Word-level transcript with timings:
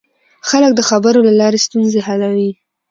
خلک 0.49 0.71
د 0.75 0.81
خبرو 0.89 1.19
له 1.27 1.33
لارې 1.39 1.59
ستونزې 1.65 1.99
حلوي 2.07 2.51